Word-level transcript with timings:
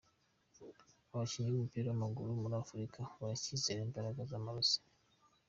Abakinnyi 1.13 1.49
b’umupira 1.51 1.87
w’amaguru 1.89 2.31
muri 2.41 2.55
Afurika 2.63 2.99
baracyizera 3.19 3.79
imbaraga 3.87 4.19
z’amarozi. 4.29 4.77